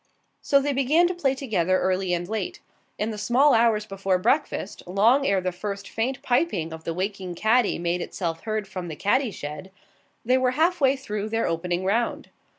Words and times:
So 0.41 0.59
they 0.59 0.73
began 0.73 1.05
to 1.09 1.13
play 1.13 1.35
together 1.35 1.77
early 1.79 2.11
and 2.11 2.27
late. 2.27 2.59
In 2.97 3.11
the 3.11 3.19
small 3.19 3.53
hours 3.53 3.85
before 3.85 4.17
breakfast, 4.17 4.81
long 4.87 5.27
ere 5.27 5.41
the 5.41 5.51
first 5.51 5.87
faint 5.87 6.23
piping 6.23 6.73
of 6.73 6.85
the 6.85 6.93
waking 6.95 7.35
caddie 7.35 7.77
made 7.77 8.01
itself 8.01 8.39
heard 8.41 8.67
from 8.67 8.87
the 8.87 8.95
caddie 8.95 9.29
shed, 9.29 9.69
they 10.25 10.39
were 10.39 10.57
half 10.57 10.81
way 10.81 10.95
through 10.95 11.29
their 11.29 11.45
opening 11.45 11.85
round. 11.85 12.31